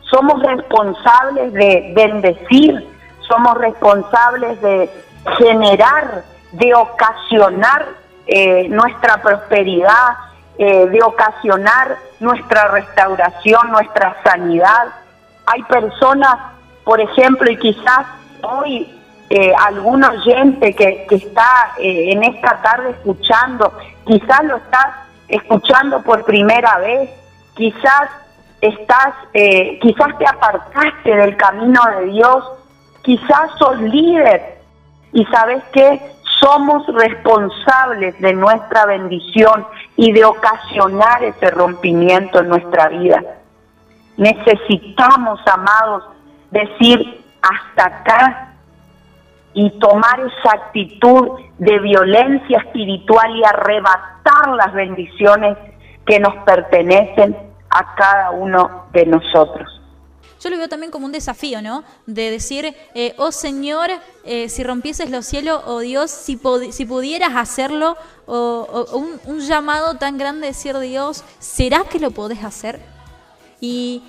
Somos 0.00 0.40
responsables 0.42 1.52
de 1.52 1.92
bendecir, 1.94 2.86
somos 3.20 3.58
responsables 3.58 4.60
de 4.62 4.90
generar, 5.36 6.22
de 6.52 6.74
ocasionar 6.74 7.86
eh, 8.26 8.68
nuestra 8.68 9.20
prosperidad, 9.20 10.16
eh, 10.58 10.86
de 10.86 11.02
ocasionar 11.02 11.96
nuestra 12.20 12.68
restauración, 12.68 13.70
nuestra 13.70 14.16
sanidad. 14.24 14.88
Hay 15.46 15.62
personas, 15.64 16.36
por 16.84 17.00
ejemplo, 17.00 17.50
y 17.50 17.56
quizás 17.56 18.06
hoy 18.42 18.92
eh, 19.28 19.52
algún 19.58 20.04
oyente 20.04 20.74
que, 20.74 21.06
que 21.08 21.16
está 21.16 21.72
en 21.78 22.22
esta 22.22 22.62
tarde 22.62 22.90
escuchando, 22.90 23.72
quizás 24.06 24.44
lo 24.44 24.56
está 24.56 25.05
escuchando 25.28 26.02
por 26.02 26.24
primera 26.24 26.78
vez, 26.78 27.10
quizás 27.54 28.10
estás, 28.60 29.14
eh, 29.34 29.78
quizás 29.80 30.16
te 30.18 30.26
apartaste 30.26 31.14
del 31.14 31.36
camino 31.36 31.80
de 31.98 32.06
Dios, 32.06 32.44
quizás 33.02 33.50
sos 33.58 33.78
líder 33.80 34.58
y 35.12 35.24
sabes 35.26 35.62
que 35.72 36.00
somos 36.40 36.86
responsables 36.88 38.18
de 38.20 38.34
nuestra 38.34 38.86
bendición 38.86 39.66
y 39.96 40.12
de 40.12 40.24
ocasionar 40.24 41.24
ese 41.24 41.50
rompimiento 41.50 42.40
en 42.40 42.48
nuestra 42.48 42.88
vida. 42.88 43.22
Necesitamos, 44.16 45.40
amados, 45.46 46.04
decir 46.50 47.24
hasta 47.42 47.86
acá 47.86 48.55
y 49.56 49.70
tomar 49.78 50.20
esa 50.20 50.54
actitud 50.54 51.30
de 51.56 51.78
violencia 51.78 52.58
espiritual 52.58 53.34
y 53.36 53.42
arrebatar 53.42 54.48
las 54.54 54.74
bendiciones 54.74 55.56
que 56.04 56.20
nos 56.20 56.34
pertenecen 56.44 57.34
a 57.70 57.94
cada 57.94 58.30
uno 58.32 58.84
de 58.92 59.06
nosotros. 59.06 59.66
Yo 60.40 60.50
lo 60.50 60.58
veo 60.58 60.68
también 60.68 60.92
como 60.92 61.06
un 61.06 61.12
desafío, 61.12 61.62
¿no? 61.62 61.84
De 62.04 62.30
decir, 62.30 62.76
eh, 62.94 63.14
oh 63.16 63.32
Señor, 63.32 63.88
eh, 64.24 64.50
si 64.50 64.62
rompieses 64.62 65.08
los 65.08 65.24
cielos, 65.24 65.62
oh 65.64 65.78
Dios, 65.78 66.10
si, 66.10 66.38
si 66.70 66.84
pudieras 66.84 67.34
hacerlo, 67.34 67.96
o, 68.26 68.86
un, 69.24 69.40
llamado 69.40 69.94
tan 69.94 70.18
grande 70.18 70.42
de 70.42 70.46
decir, 70.48 70.78
Dios, 70.80 71.24
¿será 71.38 71.84
que 71.84 71.98
lo 71.98 72.10
podés 72.10 72.44
hacer? 72.44 72.78
Y, 73.58 74.02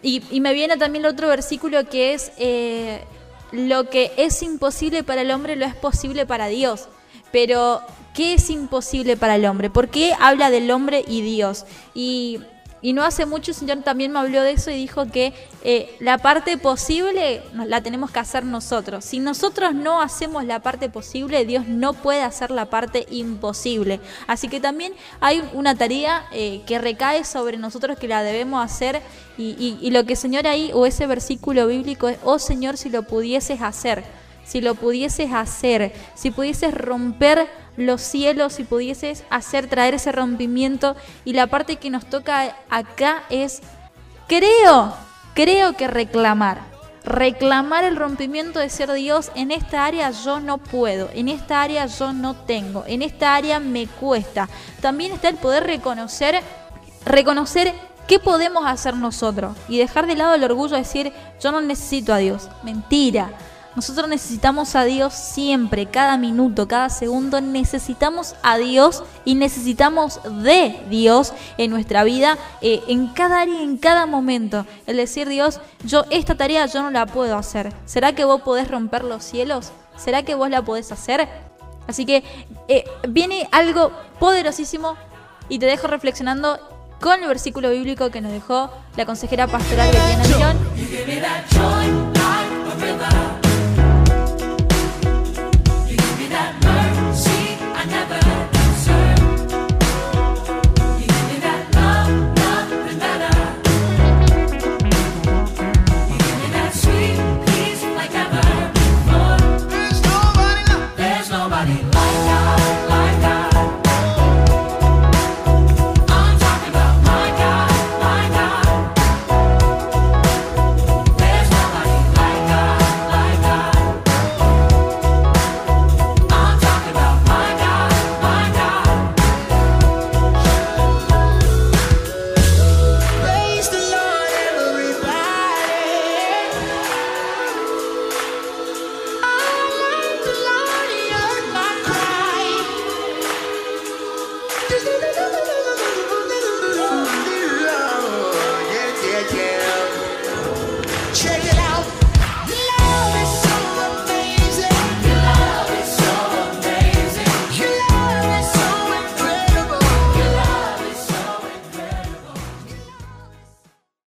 y, 0.00 0.40
me 0.40 0.54
viene 0.54 0.78
también 0.78 1.04
el 1.04 1.10
otro 1.10 1.28
versículo 1.28 1.84
que 1.84 2.14
es, 2.14 2.32
eh, 2.38 3.04
lo 3.52 3.90
que 3.90 4.12
es 4.16 4.42
imposible 4.42 5.02
para 5.02 5.22
el 5.22 5.30
hombre 5.30 5.56
lo 5.56 5.66
es 5.66 5.74
posible 5.74 6.26
para 6.26 6.46
Dios. 6.46 6.88
Pero, 7.32 7.80
¿qué 8.14 8.34
es 8.34 8.50
imposible 8.50 9.16
para 9.16 9.36
el 9.36 9.44
hombre? 9.46 9.70
¿Por 9.70 9.88
qué 9.88 10.12
habla 10.18 10.50
del 10.50 10.70
hombre 10.70 11.04
y 11.06 11.22
Dios? 11.22 11.64
Y 11.94 12.40
y 12.82 12.92
no 12.92 13.04
hace 13.04 13.26
mucho 13.26 13.50
el 13.50 13.56
Señor 13.56 13.82
también 13.82 14.12
me 14.12 14.18
habló 14.18 14.42
de 14.42 14.52
eso 14.52 14.70
y 14.70 14.74
dijo 14.74 15.06
que 15.06 15.32
eh, 15.62 15.94
la 16.00 16.18
parte 16.18 16.56
posible 16.56 17.42
la 17.54 17.82
tenemos 17.82 18.10
que 18.10 18.20
hacer 18.20 18.44
nosotros. 18.44 19.04
Si 19.04 19.18
nosotros 19.18 19.74
no 19.74 20.00
hacemos 20.00 20.44
la 20.44 20.60
parte 20.60 20.88
posible, 20.88 21.44
Dios 21.44 21.66
no 21.66 21.92
puede 21.92 22.22
hacer 22.22 22.50
la 22.50 22.66
parte 22.66 23.06
imposible. 23.10 24.00
Así 24.26 24.48
que 24.48 24.60
también 24.60 24.94
hay 25.20 25.42
una 25.52 25.74
tarea 25.74 26.26
eh, 26.32 26.62
que 26.66 26.78
recae 26.78 27.24
sobre 27.24 27.58
nosotros 27.58 27.98
que 27.98 28.08
la 28.08 28.22
debemos 28.22 28.64
hacer 28.64 29.02
y, 29.36 29.78
y 29.80 29.90
lo 29.90 30.04
que 30.04 30.12
el 30.12 30.18
Señor 30.18 30.46
ahí, 30.46 30.70
o 30.74 30.84
ese 30.84 31.06
versículo 31.06 31.66
bíblico 31.66 32.08
es, 32.08 32.18
oh 32.24 32.38
Señor, 32.38 32.76
si 32.76 32.90
lo 32.90 33.04
pudieses 33.04 33.62
hacer 33.62 34.04
si 34.50 34.60
lo 34.60 34.74
pudieses 34.74 35.32
hacer, 35.32 35.92
si 36.16 36.32
pudieses 36.32 36.74
romper 36.74 37.48
los 37.76 38.00
cielos, 38.00 38.54
si 38.54 38.64
pudieses 38.64 39.22
hacer 39.30 39.68
traer 39.68 39.94
ese 39.94 40.10
rompimiento 40.10 40.96
y 41.24 41.34
la 41.34 41.46
parte 41.46 41.76
que 41.76 41.88
nos 41.88 42.04
toca 42.06 42.56
acá 42.68 43.22
es 43.30 43.60
creo, 44.26 44.92
creo 45.34 45.76
que 45.76 45.86
reclamar. 45.86 46.68
Reclamar 47.04 47.84
el 47.84 47.94
rompimiento 47.94 48.58
de 48.58 48.70
ser 48.70 48.92
Dios 48.92 49.30
en 49.36 49.52
esta 49.52 49.84
área 49.84 50.10
yo 50.10 50.40
no 50.40 50.58
puedo, 50.58 51.08
en 51.14 51.28
esta 51.28 51.62
área 51.62 51.86
yo 51.86 52.12
no 52.12 52.34
tengo, 52.34 52.82
en 52.88 53.02
esta 53.02 53.36
área 53.36 53.60
me 53.60 53.86
cuesta. 53.86 54.48
También 54.80 55.12
está 55.12 55.28
el 55.28 55.36
poder 55.36 55.62
reconocer 55.62 56.42
reconocer 57.04 57.72
qué 58.08 58.18
podemos 58.18 58.66
hacer 58.66 58.96
nosotros 58.96 59.56
y 59.68 59.78
dejar 59.78 60.08
de 60.08 60.16
lado 60.16 60.34
el 60.34 60.42
orgullo 60.42 60.72
de 60.72 60.82
decir 60.82 61.12
yo 61.40 61.52
no 61.52 61.60
necesito 61.60 62.12
a 62.12 62.18
Dios. 62.18 62.48
Mentira. 62.64 63.30
Nosotros 63.76 64.08
necesitamos 64.08 64.74
a 64.74 64.84
Dios 64.84 65.14
siempre, 65.14 65.86
cada 65.86 66.16
minuto, 66.16 66.66
cada 66.66 66.90
segundo. 66.90 67.40
Necesitamos 67.40 68.34
a 68.42 68.58
Dios 68.58 69.04
y 69.24 69.36
necesitamos 69.36 70.20
de 70.42 70.80
Dios 70.90 71.32
en 71.56 71.70
nuestra 71.70 72.02
vida, 72.02 72.36
eh, 72.60 72.82
en 72.88 73.06
cada 73.08 73.42
área, 73.42 73.62
en 73.62 73.76
cada 73.76 74.06
momento. 74.06 74.66
El 74.86 74.96
decir, 74.96 75.28
Dios, 75.28 75.60
yo 75.84 76.04
esta 76.10 76.34
tarea 76.34 76.66
yo 76.66 76.82
no 76.82 76.90
la 76.90 77.06
puedo 77.06 77.36
hacer. 77.36 77.72
¿Será 77.86 78.12
que 78.12 78.24
vos 78.24 78.42
podés 78.42 78.68
romper 78.68 79.04
los 79.04 79.22
cielos? 79.22 79.70
¿Será 79.96 80.24
que 80.24 80.34
vos 80.34 80.50
la 80.50 80.62
podés 80.62 80.90
hacer? 80.90 81.28
Así 81.86 82.04
que 82.04 82.24
eh, 82.68 82.84
viene 83.08 83.48
algo 83.52 83.92
poderosísimo 84.18 84.96
y 85.48 85.58
te 85.58 85.66
dejo 85.66 85.86
reflexionando 85.86 86.58
con 87.00 87.22
el 87.22 87.28
versículo 87.28 87.70
bíblico 87.70 88.10
que 88.10 88.20
nos 88.20 88.32
dejó 88.32 88.70
la 88.96 89.06
consejera 89.06 89.46
pastoral 89.46 89.90
de 89.90 90.16
Nación. 90.16 90.58